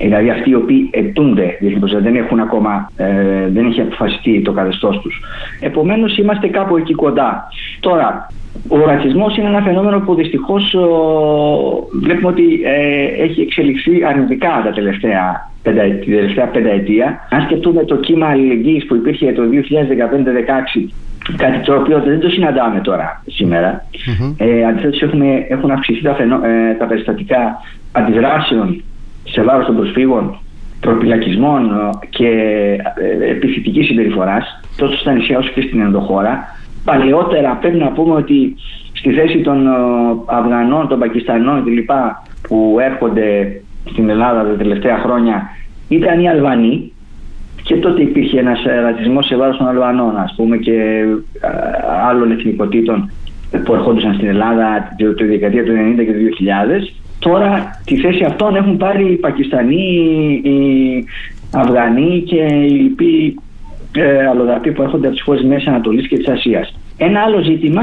Δηλαδή 0.00 0.30
αυτοί 0.30 0.50
οι 0.50 0.54
οποίοι 0.54 0.90
ετούνται 0.92 1.56
διεθνή 1.60 2.00
δεν 2.00 2.16
έχουν 2.16 2.40
ακόμα, 2.40 2.90
ε, 2.96 3.48
δεν 3.48 3.66
έχει 3.66 3.80
αποφασιστεί 3.80 4.42
το 4.42 4.52
καθεστώς 4.52 5.00
τους. 5.00 5.20
Επομένως 5.60 6.18
είμαστε 6.18 6.48
κάπου 6.48 6.76
εκεί 6.76 6.94
κοντά. 6.94 7.48
Τώρα, 7.80 8.32
ο 8.68 8.78
ρατσισμός 8.78 9.36
είναι 9.36 9.48
ένα 9.48 9.60
φαινόμενο 9.60 10.00
που 10.00 10.14
δυστυχώς 10.14 10.76
βλέπουμε 12.02 12.28
ότι 12.28 12.60
ε, 12.64 13.22
έχει 13.22 13.40
εξελιχθεί 13.40 14.04
αρνητικά 14.04 14.62
τα 14.64 14.70
τελευταία 14.72 15.48
την 15.62 15.74
τελευταία 16.14 16.46
πενταετία. 16.46 17.26
Αν 17.30 17.42
σκεφτούμε 17.42 17.84
το 17.84 17.96
κύμα 17.96 18.26
αλληλεγγύης 18.26 18.86
που 18.86 18.94
υπήρχε 18.94 19.32
το 19.32 19.42
2015-16 19.42 20.88
κάτι 21.36 21.58
το 21.64 21.74
οποίο 21.74 22.02
δεν 22.02 22.20
το 22.20 22.28
συναντάμε 22.28 22.80
τώρα 22.80 23.22
σήμερα. 23.26 23.84
Mm-hmm. 23.92 24.34
Ε, 24.36 25.04
έχουν, 25.04 25.22
έχουν 25.48 25.70
αυξηθεί 25.70 26.02
τα, 26.02 26.14
φαινο, 26.14 26.40
ε, 26.44 26.74
τα 26.74 26.86
περιστατικά 26.86 27.60
αντιδράσεων 27.92 28.82
σε 29.24 29.42
βάρος 29.42 29.66
των 29.66 29.76
προσφύγων, 29.76 30.38
προπυλακισμών 30.80 31.64
ε, 31.70 32.06
και 32.08 32.28
ε, 32.94 33.30
επιθετικής 33.30 33.86
συμπεριφοράς 33.86 34.60
τόσο 34.76 34.96
στα 34.96 35.12
νησιά 35.12 35.38
όσο 35.38 35.50
και 35.54 35.60
στην 35.60 35.80
ενδοχώρα. 35.80 36.58
Παλαιότερα 36.84 37.58
πρέπει 37.60 37.78
να 37.78 37.88
πούμε 37.88 38.14
ότι 38.14 38.54
στη 38.92 39.12
θέση 39.12 39.38
των 39.40 39.66
ε, 39.66 39.70
Αφγανών, 40.26 40.88
των 40.88 40.98
Πακιστανών 40.98 41.64
κλπ. 41.64 41.90
που 42.48 42.76
έρχονται 42.80 43.60
στην 43.90 44.08
Ελλάδα 44.08 44.42
τα 44.42 44.56
τελευταία 44.56 44.98
χρόνια 44.98 45.42
ήταν 45.88 46.20
οι 46.20 46.28
Αλβανοί 46.28 46.92
και 47.62 47.76
τότε 47.76 48.02
υπήρχε 48.02 48.38
ένας 48.38 48.62
ρατσισμός 48.82 49.26
σε 49.26 49.36
βάρος 49.36 49.56
των 49.56 49.68
Αλβανών 49.68 50.16
ας 50.16 50.34
πούμε 50.36 50.56
και 50.56 51.04
άλλων 52.08 52.30
εθνικοτήτων 52.30 53.10
που 53.64 53.74
ερχόντουσαν 53.74 54.14
στην 54.14 54.28
Ελλάδα 54.28 54.96
τη 55.16 55.24
δεκαετία 55.24 55.64
του 55.64 55.72
90 55.72 56.04
και 56.04 56.12
του 56.12 56.18
2000 56.88 56.99
Τώρα 57.20 57.80
τη 57.84 57.96
θέση 57.96 58.24
αυτών 58.24 58.56
έχουν 58.56 58.76
πάρει 58.76 59.12
οι 59.12 59.16
Πακιστανοί, 59.16 59.84
οι 60.44 61.04
Αφγανοί 61.52 62.22
και 62.26 62.42
οι 62.42 62.68
λοιποί 62.68 63.36
ε, 63.96 64.26
αλλοδαποί 64.26 64.72
που 64.72 64.82
έρχονται 64.82 65.06
από 65.06 65.16
τις 65.16 65.24
χώρες 65.24 65.42
Μέσης 65.42 65.66
Ανατολής 65.68 66.08
και 66.08 66.16
της 66.16 66.28
Ασίας. 66.28 66.74
Ένα 66.96 67.20
άλλο 67.20 67.40
ζήτημα 67.42 67.82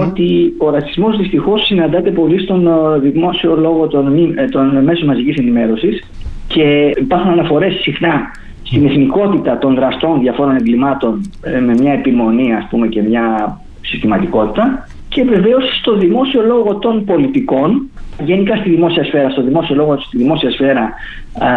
ότι 0.00 0.54
ο 0.58 0.70
ρατσισμός 0.70 1.16
δυστυχώς 1.16 1.66
συναντάται 1.66 2.10
πολύ 2.10 2.40
στον 2.40 2.66
ε, 2.66 2.98
δημόσιο 2.98 3.56
λόγο 3.56 3.86
των, 3.86 4.32
ε, 4.36 4.48
των 4.48 4.84
μέσων 4.84 5.06
μαζικής 5.06 5.36
ενημέρωσης 5.36 6.04
και 6.46 6.92
υπάρχουν 6.96 7.30
αναφορές 7.30 7.74
συχνά 7.74 8.30
στην 8.62 8.86
εθνικότητα 8.86 9.58
των 9.58 9.74
δραστών 9.74 10.20
διαφόρων 10.20 10.56
εγκλημάτων 10.56 11.30
ε, 11.42 11.60
με 11.60 11.72
μια 11.72 11.92
επιμονή 11.92 12.54
ας 12.54 12.66
πούμε 12.70 12.86
και 12.86 13.02
μια 13.02 13.56
συστηματικότητα 13.80 14.86
και 15.16 15.24
βεβαίως 15.24 15.76
στο 15.78 15.96
δημόσιο 15.96 16.42
λόγο 16.42 16.74
των 16.74 17.04
πολιτικών 17.04 17.90
γενικά 18.24 18.56
στη 18.56 18.70
δημόσια 18.70 19.04
σφαίρα, 19.04 19.30
στο 19.30 19.42
δημόσιο 19.42 19.74
λόγο, 19.74 20.00
στη 20.00 20.16
δημόσια 20.16 20.50
σφαίρα, 20.50 20.92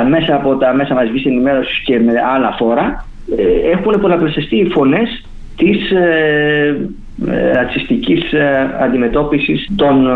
μέσα 0.10 0.36
από 0.36 0.56
τα 0.56 0.74
μέσα 0.74 0.94
μαζικής 0.94 1.26
ενημέρωσης 1.26 1.80
και 1.84 2.00
με 2.00 2.14
άλλα 2.36 2.56
φόρα, 2.58 3.06
ε, 3.38 3.72
έχουν 3.72 4.02
πολλαπλασιαστεί 4.02 4.56
οι 4.56 4.70
φωνές 4.70 5.26
της 5.58 5.92
ε, 5.92 6.90
ε 7.28 7.52
ρατσιστικής 7.52 8.34
ε, 8.34 8.78
αντιμετώπισης 8.82 9.70
των 9.76 10.08
ε, 10.08 10.12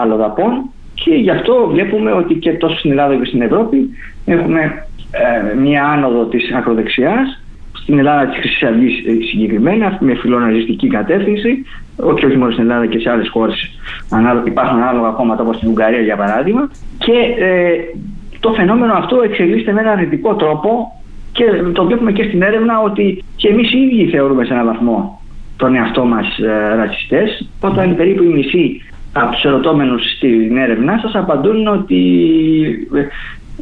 αλλοδαπών 0.00 0.70
και 0.94 1.14
γι' 1.14 1.30
αυτό 1.30 1.68
βλέπουμε 1.72 2.12
ότι 2.12 2.34
και 2.34 2.52
τόσο 2.52 2.78
στην 2.78 2.90
Ελλάδα 2.90 3.16
και 3.16 3.24
στην 3.24 3.42
Ευρώπη 3.42 3.88
έχουμε 4.24 4.86
μια 5.58 5.84
άνοδο 5.84 6.24
της 6.24 6.52
ακροδεξιάς 6.52 7.41
στην 7.82 7.98
Ελλάδα 7.98 8.26
της 8.26 8.38
Χρυσής 8.38 8.62
Αυγής 8.62 8.94
συγκεκριμένα 9.30 9.96
με 10.00 10.14
φιλοναζιστική 10.14 10.88
κατεύθυνση 10.88 11.64
όχι, 11.96 12.26
όχι 12.26 12.36
μόνο 12.36 12.50
στην 12.50 12.62
Ελλάδα 12.62 12.86
και 12.86 12.98
σε 12.98 13.10
άλλες 13.10 13.28
χώρες 13.28 13.70
υπάρχουν 14.46 14.82
ανάλογα 14.82 15.08
κόμματα 15.08 15.42
όπως 15.42 15.56
στην 15.56 15.68
Ουγγαρία 15.68 16.00
για 16.00 16.16
παράδειγμα. 16.16 16.70
Και 16.98 17.44
ε, 17.44 17.72
το 18.40 18.52
φαινόμενο 18.52 18.92
αυτό 18.92 19.22
εξελίσσεται 19.22 19.72
με 19.72 19.80
έναν 19.80 19.92
αρνητικό 19.92 20.34
τρόπο 20.34 21.00
και 21.32 21.44
το 21.72 21.84
βλέπουμε 21.84 22.12
και 22.12 22.22
στην 22.22 22.42
έρευνα 22.42 22.80
ότι 22.80 23.24
και 23.36 23.48
εμείς 23.48 23.72
οι 23.72 23.78
ίδιοι 23.78 24.10
θεωρούμε 24.10 24.44
σε 24.44 24.52
έναν 24.52 24.66
βαθμό 24.66 25.20
τον 25.56 25.74
εαυτό 25.74 26.04
μας 26.04 26.38
ε, 26.38 26.74
ρατσιστές. 26.74 27.48
Όταν 27.60 27.96
περίπου 27.96 28.22
η 28.22 28.26
μισή 28.26 28.80
από 29.12 29.32
τους 29.32 29.44
ερωτώμενους 29.44 30.02
στην 30.16 30.56
έρευνά 30.56 30.98
σας 31.02 31.14
απαντούν 31.14 31.66
ότι 31.66 32.00
ε, 32.94 33.00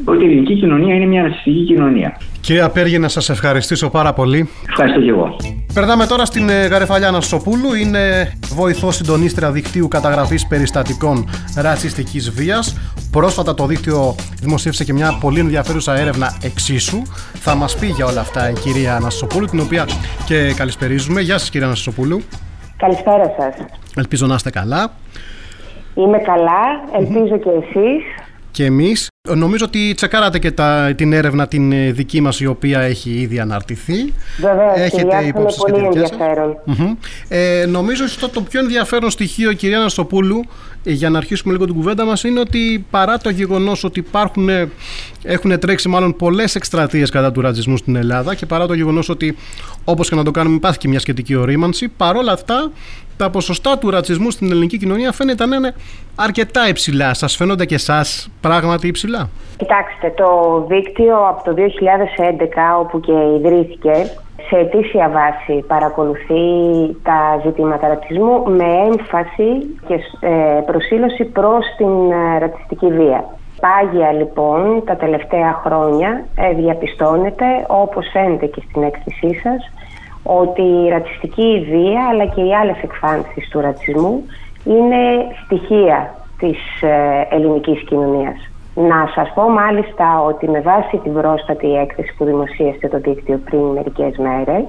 ότι 0.04 0.24
η 0.24 0.26
ελληνική 0.26 0.54
κοινωνία 0.54 0.94
είναι 0.94 1.06
μια 1.06 1.22
ρατσιστική 1.22 1.64
κοινωνία. 1.64 2.16
Κύριε 2.40 2.62
Απέργη, 2.62 2.98
να 2.98 3.08
σας 3.08 3.28
ευχαριστήσω 3.30 3.90
πάρα 3.90 4.12
πολύ. 4.12 4.48
Ευχαριστώ 4.68 5.00
και 5.00 5.08
εγώ. 5.08 5.36
Περνάμε 5.74 6.06
τώρα 6.06 6.24
στην 6.24 6.48
ε, 6.48 6.66
Γαρεφαλιάνα 6.66 7.20
Σοπούλου. 7.20 7.74
Είναι 7.74 8.32
βοηθός 8.54 8.96
συντονίστρια 8.96 9.50
δικτύου 9.50 9.88
καταγραφής 9.88 10.46
περιστατικών 10.46 11.28
ρατσιστικής 11.56 12.30
βίας. 12.30 12.76
Πρόσφατα 13.10 13.54
το 13.54 13.66
δίκτυο 13.66 14.14
δημοσίευσε 14.40 14.84
και 14.84 14.92
μια 14.92 15.18
πολύ 15.20 15.40
ενδιαφέρουσα 15.40 15.98
έρευνα 15.98 16.36
εξίσου. 16.42 17.02
Θα 17.34 17.54
μας 17.54 17.76
πει 17.76 17.86
για 17.86 18.06
όλα 18.06 18.20
αυτά 18.20 18.50
η 18.50 18.52
κυρία 18.52 18.96
Αναστασοπούλου, 18.96 19.46
την 19.46 19.60
οποία 19.60 19.86
και 20.26 20.54
καλησπερίζουμε. 20.56 21.20
Γεια 21.20 21.38
σας, 21.38 21.50
κυρία 21.50 21.66
Αναστασοπούλου. 21.66 22.20
Καλησπέρα 22.76 23.34
σας. 23.38 23.54
Ελπίζω 23.96 24.26
να 24.26 24.34
είστε 24.34 24.50
καλά. 24.50 24.92
Είμαι 25.94 26.18
καλά, 26.18 26.62
ελπίζω 26.98 27.38
και 27.38 27.50
εσείς. 27.50 28.02
Και 28.50 28.64
εμείς. 28.64 29.08
Νομίζω 29.34 29.64
ότι 29.64 29.94
τσεκάρατε 29.94 30.38
και 30.38 30.50
τα, 30.50 30.92
την 30.96 31.12
έρευνα 31.12 31.48
την 31.48 31.72
ε, 31.72 31.90
δική 31.92 32.20
μας 32.20 32.40
η 32.40 32.46
οποία 32.46 32.80
έχει 32.80 33.10
ήδη 33.10 33.38
αναρτηθεί. 33.38 34.12
Βεβαίως, 34.40 34.76
Έχετε 34.76 35.24
υπόψη 35.26 35.58
πολύ 35.70 35.84
ενδιαφέρον. 35.84 36.56
Ε, 37.28 37.66
νομίζω 37.68 38.04
ότι 38.22 38.32
το 38.32 38.40
πιο 38.40 38.60
ενδιαφέρον 38.60 39.10
στοιχείο, 39.10 39.52
κυρία 39.52 39.78
Ναστοπούλου, 39.78 40.44
ε, 40.84 40.92
για 40.92 41.10
να 41.10 41.18
αρχίσουμε 41.18 41.52
λίγο 41.52 41.64
την 41.64 41.74
κουβέντα 41.74 42.04
μας, 42.04 42.24
είναι 42.24 42.40
ότι 42.40 42.86
παρά 42.90 43.18
το 43.18 43.30
γεγονός 43.30 43.84
ότι 43.84 43.98
υπάρχουν, 43.98 44.48
ε, 44.48 44.68
έχουν 45.22 45.58
τρέξει 45.58 45.88
μάλλον 45.88 46.16
πολλές 46.16 46.54
εκστρατείες 46.54 47.10
κατά 47.10 47.32
του 47.32 47.40
ρατσισμού 47.40 47.76
στην 47.76 47.96
Ελλάδα 47.96 48.34
και 48.34 48.46
παρά 48.46 48.66
το 48.66 48.74
γεγονός 48.74 49.08
ότι 49.08 49.36
όπως 49.84 50.08
και 50.08 50.14
να 50.14 50.24
το 50.24 50.30
κάνουμε 50.30 50.56
υπάρχει 50.56 50.78
και 50.78 50.88
μια 50.88 51.00
σχετική 51.00 51.34
ορίμανση, 51.34 51.88
παρόλα 51.88 52.32
αυτά 52.32 52.70
τα 53.16 53.30
ποσοστά 53.30 53.78
του 53.78 53.90
ρατσισμού 53.90 54.30
στην 54.30 54.50
ελληνική 54.50 54.78
κοινωνία 54.78 55.12
φαίνεται 55.12 55.46
να 55.46 55.56
είναι 55.56 55.74
αρκετά 56.14 56.68
υψηλά. 56.68 57.14
Σας 57.14 57.36
φαίνονται 57.36 57.64
και 57.64 57.74
εσάς 57.74 58.28
πράγματι 58.40 58.86
υψηλά. 58.86 59.19
Κοιτάξτε, 59.56 60.12
το 60.16 60.60
δίκτυο 60.68 61.28
από 61.28 61.44
το 61.44 61.54
2011 61.56 61.62
όπου 62.80 63.00
και 63.00 63.12
ιδρύθηκε 63.12 63.92
σε 64.48 64.56
αιτήσια 64.56 65.08
βάση 65.08 65.64
παρακολουθεί 65.66 66.44
τα 67.02 67.40
ζητήματα 67.44 67.88
ρατσισμού 67.88 68.42
με 68.46 68.64
έμφαση 68.64 69.78
και 69.86 69.94
ε, 70.20 70.60
προσήλωση 70.66 71.24
προς 71.24 71.64
την 71.76 72.10
ε, 72.10 72.38
ρατσιστική 72.38 72.86
βία. 72.86 73.24
Πάγια 73.60 74.12
λοιπόν 74.12 74.82
τα 74.84 74.96
τελευταία 74.96 75.60
χρόνια 75.64 76.24
ε, 76.34 76.52
διαπιστώνεται 76.52 77.46
όπως 77.68 78.06
φαίνεται 78.12 78.46
και 78.46 78.62
στην 78.68 78.82
έκθεσή 78.82 79.40
σας 79.42 79.70
ότι 80.22 80.62
η 80.62 80.88
ρατσιστική 80.88 81.66
βία 81.70 82.06
αλλά 82.10 82.26
και 82.26 82.40
οι 82.40 82.54
άλλες 82.54 82.76
εκφάνσεις 82.82 83.48
του 83.48 83.60
ρατσισμού 83.60 84.24
είναι 84.64 85.02
στοιχεία 85.44 86.14
της 86.38 86.58
ελληνικής 87.30 87.84
κοινωνίας. 87.84 88.49
Να 88.74 89.10
σας 89.14 89.32
πω 89.34 89.48
μάλιστα 89.48 90.22
ότι 90.22 90.48
με 90.48 90.60
βάση 90.60 90.96
την 90.96 91.12
πρόσφατη 91.12 91.74
έκθεση 91.74 92.14
που 92.16 92.24
δημοσίευσε 92.24 92.88
το 92.88 92.98
δίκτυο 92.98 93.40
πριν 93.44 93.60
μερικές 93.60 94.16
μέρες 94.16 94.64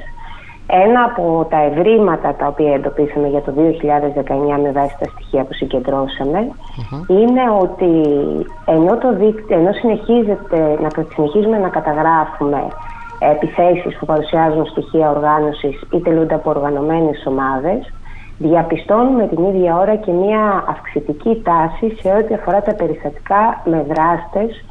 ένα 0.68 1.04
από 1.04 1.48
τα 1.50 1.58
ευρήματα 1.58 2.36
τα 2.36 2.48
οποία 2.48 2.74
εντοπίσαμε 2.74 3.28
για 3.28 3.42
το 3.42 3.54
2019 3.56 4.62
με 4.62 4.72
βάση 4.72 4.96
τα 5.00 5.06
στοιχεία 5.14 5.44
που 5.44 5.54
συγκεντρωσαμε 5.54 6.40
είναι 7.08 7.44
ότι 7.62 7.92
ενώ, 8.66 8.98
το 8.98 9.16
δίκτυο, 9.16 9.58
ενώ 9.58 9.72
συνεχίζεται, 9.72 10.78
να 10.82 10.90
συνεχίζουμε 11.14 11.58
να 11.58 11.70
καταγράφουμε 11.70 12.68
επιθέσεις 13.20 13.98
που 13.98 14.06
παρουσιάζουν 14.06 14.66
στοιχεία 14.66 15.10
οργάνωσης 15.10 15.82
ή 15.92 16.00
τελούνται 16.00 16.34
από 16.34 16.50
οργανωμένες 16.50 17.26
ομάδες 17.26 17.94
διαπιστώνουμε 18.42 19.28
την 19.28 19.44
ίδια 19.44 19.78
ώρα 19.78 19.96
και 19.96 20.12
μια 20.12 20.64
αυξητική 20.68 21.42
τάση 21.44 21.96
σε 22.02 22.08
ό,τι 22.20 22.34
αφορά 22.34 22.62
τα 22.62 22.74
περιστατικά 22.74 23.62
με 23.66 23.86
δράστες 23.90 24.66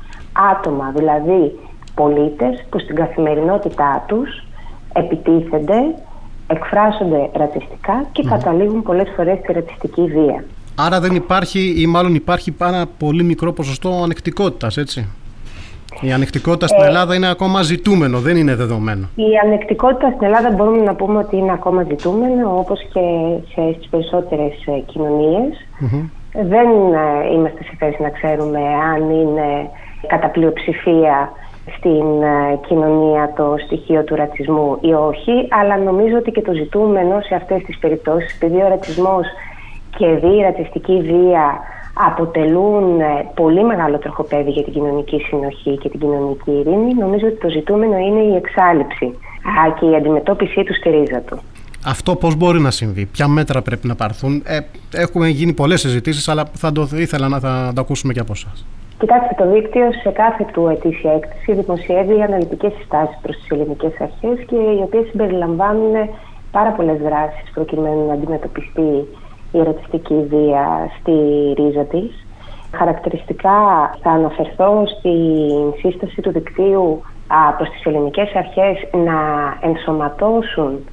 άτομα, 0.53 0.93
δηλαδή 0.97 1.59
πολίτες 1.95 2.65
που 2.71 2.79
στην 2.79 2.95
καθημερινότητά 2.95 4.05
τους 4.07 4.45
επιτίθενται, 4.93 5.95
εκφράζονται 6.47 7.31
ρατσιστικά 7.33 8.05
και 8.12 8.23
καταλήγουν 8.23 8.83
πολλές 8.83 9.09
φορές 9.17 9.39
στη 9.39 9.53
ρατσιστική 9.53 10.03
βία. 10.03 10.45
Άρα 10.75 11.00
δεν 11.00 11.15
υπάρχει 11.15 11.75
ή 11.81 11.87
μάλλον 11.87 12.15
υπάρχει 12.15 12.50
πάρα 12.50 12.87
πολύ 12.99 13.23
μικρό 13.23 13.53
ποσοστό 13.53 14.00
ανεκτικότητας, 14.03 14.77
έτσι; 14.77 15.09
Η 16.00 16.12
ανεκτικότητα 16.12 16.66
στην 16.66 16.82
ε, 16.82 16.87
Ελλάδα 16.87 17.14
είναι 17.14 17.30
ακόμα 17.30 17.62
ζητούμενο, 17.62 18.18
δεν 18.18 18.37
είναι 18.37 18.54
δεδομένο. 18.54 19.09
Η 19.14 19.30
ανεκτικότητα 19.44 20.11
στην 20.14 20.26
Ελλάδα 20.26 20.50
μπορούμε 20.50 20.82
να 20.82 20.94
πούμε 20.94 21.18
ότι 21.18 21.37
είναι 21.37 21.52
ακόμα 21.52 21.82
ζητούμενο, 21.82 22.59
όπως 22.59 22.80
και 22.92 23.00
σε, 23.52 23.73
στις 23.76 23.88
περισσότερες 23.88 24.52
ε, 24.66 24.82
Δεν 26.42 26.68
ε, 26.92 27.32
είμαστε 27.35 27.62
σε 27.62 27.75
θέση 27.78 28.02
να 28.02 28.11
ξέρουμε 28.11 28.61
αν 28.94 29.11
είναι 29.11 29.70
κατά 30.06 30.28
πλειοψηφία 30.28 31.32
στην 31.76 32.06
κοινωνία 32.68 33.32
το 33.37 33.54
στοιχείο 33.64 34.04
του 34.04 34.14
ρατσισμού 34.14 34.78
ή 34.80 34.92
όχι, 34.92 35.49
αλλά 35.61 35.76
νομίζω 35.76 36.16
ότι 36.16 36.30
και 36.30 36.42
το 36.42 36.52
ζητούμενο 36.52 37.20
σε 37.20 37.35
αυτές 37.35 37.62
τις 37.62 37.78
περιπτώσεις, 37.78 38.35
επειδή 38.35 38.62
ο 38.62 38.68
ρατσισμός 38.68 39.26
και 39.97 40.06
η 40.06 40.40
ρατσιστική 40.42 41.00
βία 41.00 41.61
αποτελούν 42.07 43.00
ε, 43.00 43.30
πολύ 43.35 43.64
μεγάλο 43.64 43.99
τροχοπέδι 43.99 44.50
για 44.50 44.62
την 44.62 44.73
κοινωνική 44.73 45.19
συνοχή 45.19 45.78
και 45.78 45.88
την 45.88 46.00
κοινωνική 46.00 46.50
ειρήνη, 46.50 46.95
νομίζω 46.95 47.26
ότι 47.26 47.38
το 47.40 47.49
ζητούμενο 47.49 47.97
είναι 47.97 48.21
η 48.21 48.35
εξάλληψη 48.35 49.14
και 49.80 49.87
η 49.87 49.95
αντιμετώπιση 49.95 50.64
του 50.64 50.75
στη 50.75 50.88
ρίζα 50.90 51.21
του. 51.21 51.38
Αυτό 51.87 52.16
πώς 52.16 52.37
μπορεί 52.37 52.61
να 52.61 52.71
συμβεί, 52.71 53.07
ποια 53.07 53.28
μέτρα 53.28 53.62
πρέπει 53.62 53.87
να 53.87 53.95
πάρθουν; 53.95 54.42
Ε, 54.47 54.59
έχουμε 54.95 55.28
γίνει 55.28 55.52
πολλές 55.52 55.80
συζητήσεις, 55.80 56.28
αλλά 56.28 56.45
θα 56.52 56.73
το 56.73 56.88
ήθελα 56.95 57.28
να 57.28 57.38
θα 57.38 57.73
το 57.75 57.80
ακούσουμε 57.80 58.12
και 58.12 58.21
από 58.21 58.33
εσάς. 58.33 58.66
Κοιτάξτε, 58.99 59.35
το 59.38 59.52
δίκτυο 59.52 59.92
σε 60.02 60.11
κάθε 60.11 60.47
του 60.52 60.69
ετήσια 60.69 61.12
έκθεση 61.12 61.61
δημοσιεύει 61.61 62.23
αναλυτικές 62.23 62.73
συστάσεις 62.78 63.19
προς 63.23 63.37
τις 63.37 63.50
ελληνικές 63.50 63.92
αρχές 64.00 64.47
και 64.47 64.57
οι 64.57 64.80
οποίες 64.83 65.07
συμπεριλαμβάνουν 65.11 65.95
πάρα 66.50 66.71
πολλές 66.71 66.99
δράσεις 66.99 67.50
προκειμένου 67.54 68.07
να 68.07 68.12
αντιμετωπιστεί 68.12 69.07
η 69.52 69.62
ρατσιστική 69.62 70.26
βία 70.28 70.90
στη 71.00 71.12
ρίζα 71.57 71.85
της. 71.85 72.26
Χαρακτηριστικά 72.76 73.90
θα 74.02 74.11
αναφερθώ 74.11 74.85
στην 74.87 75.73
σύσταση 75.80 76.21
του 76.21 76.30
δικτύου 76.33 77.02
προς 77.57 77.69
τις 77.71 77.85
ελληνικές 77.85 78.35
αρχές 78.35 78.88
να 78.92 79.19
ενσωματώσουν 79.61 80.85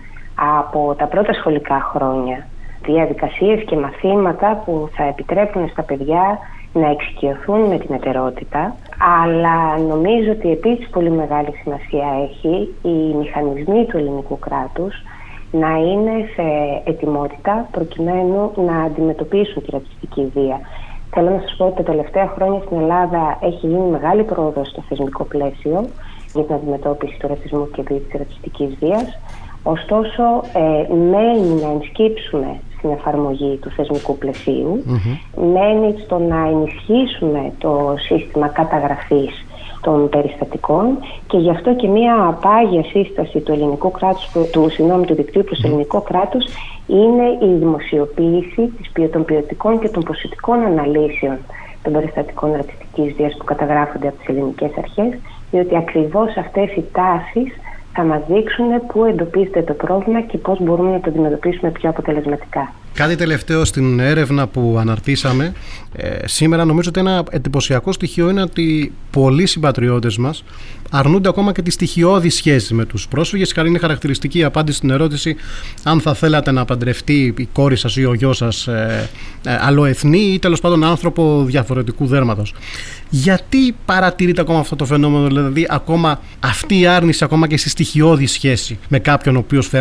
από 0.59 0.95
τα 0.97 1.05
πρώτα 1.05 1.33
σχολικά 1.33 1.91
χρόνια 1.93 2.47
διαδικασίες 2.85 3.63
και 3.63 3.75
μαθήματα 3.75 4.61
που 4.65 4.89
θα 4.95 5.03
επιτρέπουν 5.03 5.69
στα 5.69 5.83
παιδιά 5.83 6.39
να 6.73 6.89
εξοικειωθούν 6.89 7.59
με 7.59 7.77
την 7.77 7.95
ετερότητα 7.95 8.75
αλλά 9.23 9.77
νομίζω 9.77 10.31
ότι 10.31 10.51
επίσης 10.51 10.89
πολύ 10.89 11.09
μεγάλη 11.11 11.53
σημασία 11.61 12.07
έχει 12.29 12.73
οι 12.81 13.15
μηχανισμοί 13.17 13.85
του 13.85 13.97
ελληνικού 13.97 14.39
κράτους 14.39 14.95
να 15.51 15.77
είναι 15.77 16.11
σε 16.35 16.43
ετοιμότητα 16.83 17.67
προκειμένου 17.71 18.51
να 18.55 18.81
αντιμετωπίσουν 18.81 19.63
τη 19.63 19.71
ρατσιστική 19.71 20.31
βία. 20.33 20.59
Θέλω 21.13 21.29
να 21.29 21.39
σας 21.41 21.55
πω 21.57 21.65
ότι 21.65 21.75
τα 21.75 21.83
τελευταία 21.83 22.27
χρόνια 22.27 22.61
στην 22.65 22.77
Ελλάδα 22.79 23.37
έχει 23.41 23.67
γίνει 23.67 23.89
μεγάλη 23.89 24.23
πρόοδος 24.23 24.67
στο 24.67 24.83
θεσμικό 24.89 25.23
πλαίσιο 25.23 25.87
για 26.33 26.43
την 26.43 26.55
αντιμετώπιση 26.55 27.17
του 27.19 27.27
ρατσισμού 27.27 27.69
και 27.71 27.83
της 27.83 28.01
ρατσιστικής 28.17 28.75
βίας. 28.79 29.19
Ωστόσο, 29.63 30.23
ε, 30.53 30.93
μένει 30.93 31.61
να 31.61 31.69
ενσκύψουμε 31.71 32.59
στην 32.77 32.89
εφαρμογή 32.91 33.59
του 33.61 33.69
θεσμικού 33.69 34.17
μένει 35.35 35.95
στο 36.03 36.17
να 36.17 36.47
ενισχύσουμε 36.47 37.51
το 37.57 37.95
σύστημα 37.97 38.47
καταγραφής 38.47 39.45
των 39.81 40.09
περιστατικών 40.09 40.97
και 41.27 41.37
γι' 41.37 41.49
αυτό 41.49 41.75
και 41.75 41.87
μια 41.87 42.37
πάγια 42.41 42.83
σύσταση 42.83 43.39
του 43.39 43.51
ελληνικού 43.51 43.91
κράτους, 43.91 44.51
του, 44.51 44.69
συγγνώμη, 44.69 45.05
του 45.05 45.15
δικτύου 45.15 45.43
προς 45.43 45.59
το 45.61 45.67
ελληνικό 45.67 46.01
κράτος 46.01 46.45
είναι 46.87 47.27
η 47.41 47.57
δημοσιοποίηση 47.57 48.71
των 49.11 49.25
ποιοτικών 49.25 49.79
και 49.79 49.89
των 49.89 50.03
ποσοτικών 50.03 50.63
αναλύσεων 50.63 51.37
των 51.83 51.93
περιστατικών 51.93 52.51
ρατσιστικής 52.51 53.13
βίας 53.13 53.35
που 53.37 53.43
καταγράφονται 53.43 54.07
από 54.07 54.17
τις 54.17 54.27
ελληνικές 54.27 54.71
αρχές 54.77 55.19
διότι 55.51 55.75
ακριβώς 55.77 56.37
αυτές 56.37 56.75
οι 56.75 56.83
τάσεις 56.91 57.53
θα 57.93 58.03
μας 58.03 58.21
δείξουν 58.27 58.65
πού 58.87 59.05
εντοπίζεται 59.05 59.61
το 59.61 59.73
πρόβλημα 59.73 60.21
και 60.21 60.37
πώς 60.37 60.61
μπορούμε 60.61 60.91
να 60.91 60.99
το 60.99 61.09
αντιμετωπίσουμε 61.09 61.71
πιο 61.71 61.89
αποτελεσματικά. 61.89 62.73
Κάτι 62.97 63.15
τελευταίο 63.15 63.65
στην 63.65 63.99
έρευνα 63.99 64.47
που 64.47 64.77
αναρτήσαμε 64.79 65.53
ε, 65.95 66.27
σήμερα 66.27 66.65
νομίζω 66.65 66.89
ότι 66.89 66.99
ένα 66.99 67.23
εντυπωσιακό 67.29 67.91
στοιχείο 67.91 68.29
είναι 68.29 68.41
ότι 68.41 68.91
πολλοί 69.11 69.45
συμπατριώτες 69.45 70.17
μας 70.17 70.43
αρνούνται 70.89 71.29
ακόμα 71.29 71.51
και 71.51 71.61
τη 71.61 71.71
στοιχειώδη 71.71 72.29
σχέση 72.29 72.73
με 72.73 72.85
τους 72.85 73.07
πρόσφυγες 73.07 73.53
και 73.53 73.61
είναι 73.65 73.77
χαρακτηριστική 73.77 74.39
η 74.39 74.43
απάντηση 74.43 74.77
στην 74.77 74.89
ερώτηση 74.89 75.35
αν 75.83 76.01
θα 76.01 76.13
θέλατε 76.13 76.51
να 76.51 76.65
παντρευτεί 76.65 77.33
η 77.37 77.47
κόρη 77.53 77.75
σας 77.75 77.95
ή 77.95 78.05
ο 78.05 78.13
γιος 78.13 78.37
σας 78.37 78.67
ε, 78.67 79.09
ε, 79.43 79.57
αλλοεθνή 79.61 80.19
ή 80.19 80.39
τέλος 80.39 80.59
πάντων 80.59 80.83
άνθρωπο 80.83 81.43
διαφορετικού 81.45 82.05
δέρματος. 82.05 82.53
Γιατί 83.09 83.75
παρατηρείτε 83.85 84.41
ακόμα 84.41 84.59
αυτό 84.59 84.75
το 84.75 84.85
φαινόμενο, 84.85 85.27
δηλαδή 85.27 85.67
ακόμα 85.69 86.19
αυτή 86.39 86.79
η 86.79 86.87
άρνηση 86.87 87.23
ακόμα 87.23 87.47
και 87.47 87.57
στη 87.57 87.69
στοιχειώδη 87.69 88.25
σχέση 88.25 88.79
με 88.87 88.99
κάποιον 88.99 89.35
ο 89.35 89.39
οποίος 89.39 89.71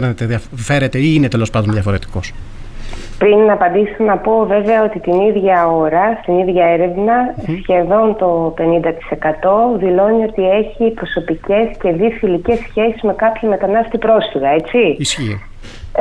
φέρεται 0.55 0.99
ή 0.99 1.13
είναι 1.15 1.29
τέλος 1.29 1.51
πάντων 1.51 1.73
διαφορετικός; 1.73 2.33
Πριν 3.19 3.39
να 3.39 3.53
απαντήσω 3.53 4.05
να 4.05 4.17
πω 4.17 4.47
βέβαια 4.47 4.83
ότι 4.83 4.99
την 4.99 5.21
ίδια 5.21 5.69
ώρα, 5.69 6.19
στην 6.23 6.39
ίδια 6.39 6.67
έρευνα, 6.67 7.35
σχεδόν 7.63 8.17
το 8.17 8.55
50% 8.59 9.79
δηλώνει 9.79 10.23
ότι 10.23 10.49
έχει 10.49 10.91
προσωπικές 10.91 11.77
και 11.83 11.93
διφιλικές 11.93 12.59
σχέσεις 12.59 13.03
με 13.03 13.13
κάποιον 13.13 13.51
μετανάστη 13.51 13.99
πρόσφυγα, 13.99 14.49
έτσι; 14.49 14.79
Ισχύει. 14.99 15.41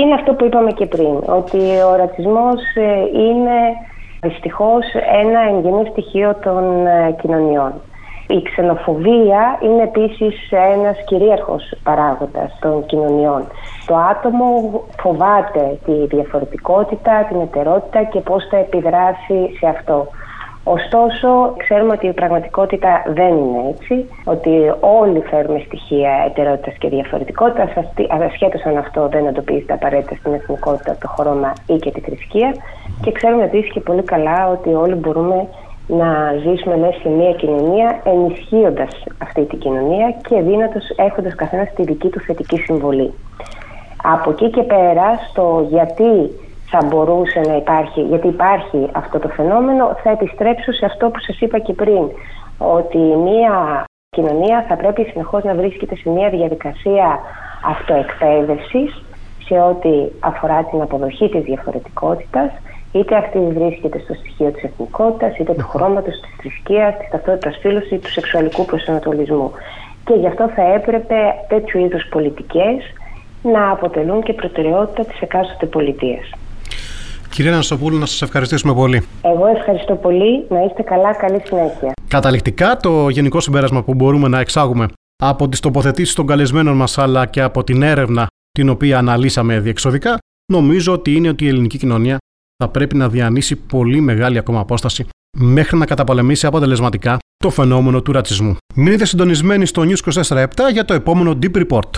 είναι 0.00 0.14
αυτό 0.14 0.34
που 0.34 0.44
είπαμε 0.44 0.72
και 0.72 0.86
πριν, 0.86 1.16
ότι 1.26 1.58
ο 1.90 1.96
ρατσισμός 1.96 2.60
ε, 2.74 3.20
είναι 3.20 3.58
δυστυχώς 4.22 4.84
ένα 5.22 5.40
εγγενές 5.48 5.88
στοιχείο 5.90 6.36
των 6.42 6.86
ε, 6.86 7.16
κοινωνιών. 7.20 7.72
Η 8.36 8.42
ξενοφοβία 8.42 9.58
είναι 9.62 9.82
επίσης 9.82 10.50
ένας 10.50 10.96
κυρίαρχος 11.04 11.74
παράγοντας 11.82 12.58
των 12.60 12.86
κοινωνιών. 12.86 13.42
Το 13.86 13.96
άτομο 13.96 14.46
φοβάται 15.00 15.78
τη 15.84 16.16
διαφορετικότητα, 16.16 17.26
την 17.28 17.40
ετερότητα 17.40 18.02
και 18.02 18.20
πώς 18.20 18.46
θα 18.50 18.56
επιδράσει 18.56 19.56
σε 19.58 19.66
αυτό. 19.66 20.06
Ωστόσο, 20.64 21.54
ξέρουμε 21.56 21.92
ότι 21.92 22.06
η 22.06 22.12
πραγματικότητα 22.12 23.02
δεν 23.06 23.36
είναι 23.36 23.68
έτσι, 23.68 24.08
ότι 24.24 24.50
όλοι 24.80 25.20
φέρουμε 25.20 25.62
στοιχεία 25.66 26.10
ετερότητας 26.26 26.74
και 26.78 26.88
διαφορετικότητας, 26.88 27.70
ασχέτως 28.08 28.64
αν 28.64 28.76
αυτό 28.76 29.08
δεν 29.08 29.26
εντοπίζεται 29.26 29.72
απαραίτητα 29.72 30.14
στην 30.14 30.32
εθνικότητα, 30.32 30.96
το 31.00 31.08
χρώμα 31.08 31.52
ή 31.66 31.76
και 31.76 31.90
τη 31.90 32.00
θρησκεία. 32.00 32.54
Και 33.02 33.12
ξέρουμε 33.12 33.44
επίσης 33.44 33.72
και 33.72 33.80
πολύ 33.80 34.02
καλά 34.02 34.48
ότι 34.48 34.74
όλοι 34.74 34.94
μπορούμε 34.94 35.48
να 35.86 36.32
ζήσουμε 36.44 36.76
μέσα 36.76 36.98
σε 37.00 37.08
μια 37.08 37.32
κοινωνία 37.32 38.00
ενισχύοντας 38.04 39.04
αυτή 39.18 39.44
την 39.44 39.58
κοινωνία 39.58 40.14
και 40.28 40.40
δύνατο 40.40 40.78
έχοντας 40.96 41.34
καθένας 41.34 41.72
τη 41.74 41.82
δική 41.82 42.08
του 42.08 42.20
θετική 42.20 42.56
συμβολή. 42.56 43.12
Από 44.02 44.30
εκεί 44.30 44.50
και 44.50 44.62
πέρα, 44.62 45.18
στο 45.30 45.66
γιατί 45.68 46.30
θα 46.70 46.86
μπορούσε 46.86 47.40
να 47.40 47.56
υπάρχει, 47.56 48.00
γιατί 48.00 48.26
υπάρχει 48.26 48.88
αυτό 48.92 49.18
το 49.18 49.28
φαινόμενο, 49.28 49.96
θα 50.02 50.10
επιστρέψω 50.10 50.72
σε 50.72 50.84
αυτό 50.84 51.10
που 51.10 51.20
σας 51.20 51.40
είπα 51.40 51.58
και 51.58 51.72
πριν, 51.72 52.08
ότι 52.58 52.98
μια 52.98 53.84
κοινωνία 54.16 54.64
θα 54.68 54.76
πρέπει 54.76 55.02
συνεχώς 55.04 55.44
να 55.44 55.54
βρίσκεται 55.54 55.96
σε 55.96 56.10
μια 56.10 56.28
διαδικασία 56.28 57.18
αυτοεκπαίδευσης 57.64 59.02
σε 59.44 59.54
ό,τι 59.54 59.88
αφορά 60.20 60.64
την 60.64 60.80
αποδοχή 60.80 61.28
της 61.28 61.42
διαφορετικότητας, 61.42 62.50
είτε 62.92 63.16
αυτή 63.16 63.38
βρίσκεται 63.38 63.98
στο 64.04 64.14
στοιχείο 64.14 64.50
της 64.50 64.62
εθνικότητας, 64.62 65.38
είτε 65.38 65.52
του 65.54 65.68
χρώματος, 65.68 66.14
της 66.20 66.30
θρησκείας, 66.40 66.96
της 66.98 67.08
ταυτότητας 67.10 67.58
φύλους 67.60 67.90
ή 67.90 67.98
του 67.98 68.10
σεξουαλικού 68.10 68.64
προσανατολισμού. 68.64 69.50
Και 70.04 70.14
γι' 70.14 70.26
αυτό 70.26 70.50
θα 70.56 70.62
έπρεπε 70.74 71.16
τέτοιου 71.48 71.84
είδους 71.84 72.06
πολιτικές 72.10 72.78
να 73.42 73.70
αποτελούν 73.70 74.22
και 74.22 74.32
προτεραιότητα 74.32 75.04
της 75.04 75.20
εκάστοτε 75.20 75.66
πολιτείας. 75.66 76.30
Κυρία 77.30 77.50
Νασοπούλου, 77.50 77.98
να 77.98 78.06
σας 78.06 78.22
ευχαριστήσουμε 78.22 78.74
πολύ. 78.74 79.02
Εγώ 79.22 79.46
ευχαριστώ 79.46 79.94
πολύ. 79.94 80.44
Να 80.48 80.62
είστε 80.62 80.82
καλά. 80.82 81.14
Καλή 81.14 81.40
συνέχεια. 81.44 81.92
Καταληκτικά, 82.08 82.76
το 82.76 83.08
γενικό 83.08 83.40
συμπέρασμα 83.40 83.82
που 83.82 83.94
μπορούμε 83.94 84.28
να 84.28 84.40
εξάγουμε 84.40 84.86
από 85.22 85.48
τις 85.48 85.60
τοποθετήσεις 85.60 86.14
των 86.14 86.26
καλεσμένων 86.26 86.76
μας 86.76 86.98
αλλά 86.98 87.26
και 87.26 87.42
από 87.42 87.64
την 87.64 87.82
έρευνα 87.82 88.26
την 88.50 88.68
οποία 88.68 88.98
αναλύσαμε 88.98 89.58
διεξοδικά, 89.58 90.18
νομίζω 90.52 90.92
ότι 90.92 91.14
είναι 91.14 91.28
ότι 91.28 91.44
η 91.44 91.48
ελληνική 91.48 91.78
κοινωνία 91.78 92.18
θα 92.62 92.68
πρέπει 92.68 92.96
να 92.96 93.08
διανύσει 93.08 93.56
πολύ 93.56 94.00
μεγάλη 94.00 94.38
ακόμα 94.38 94.60
απόσταση 94.60 95.06
μέχρι 95.38 95.76
να 95.76 95.86
καταπολεμήσει 95.86 96.46
αποτελεσματικά 96.46 97.18
το 97.36 97.50
φαινόμενο 97.50 98.02
του 98.02 98.12
ρατσισμού. 98.12 98.56
Μείνετε 98.74 99.04
συντονισμένοι 99.04 99.66
στο 99.66 99.82
News 99.82 100.22
24 100.22 100.46
για 100.72 100.84
το 100.84 100.94
επόμενο 100.94 101.38
Deep 101.42 101.64
Report. 101.64 101.90